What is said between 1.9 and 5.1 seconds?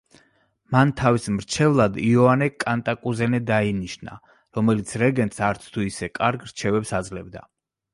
იოანე კანტაკუზენე დაინიშნა, რომელიც